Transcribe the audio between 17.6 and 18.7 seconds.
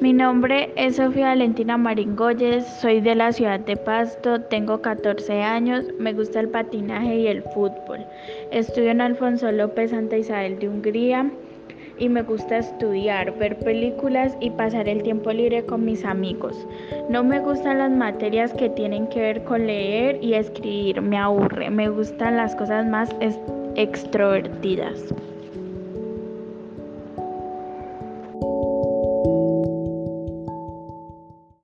las materias que